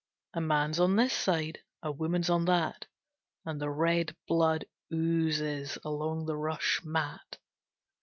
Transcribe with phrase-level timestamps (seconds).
[0.33, 2.87] A man's on this side, a woman's on that,
[3.45, 7.37] and the red blood oozes along the rush mat.